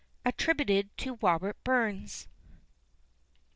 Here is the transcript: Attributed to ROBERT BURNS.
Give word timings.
Attributed 0.25 0.97
to 0.97 1.19
ROBERT 1.21 1.63
BURNS. 1.63 2.27